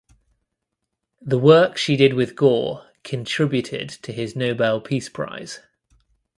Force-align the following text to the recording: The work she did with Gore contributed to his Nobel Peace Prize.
The 1.21 1.37
work 1.37 1.77
she 1.77 1.95
did 1.95 2.15
with 2.15 2.35
Gore 2.35 2.87
contributed 3.03 3.89
to 4.01 4.11
his 4.11 4.35
Nobel 4.35 4.81
Peace 4.81 5.09
Prize. 5.09 5.59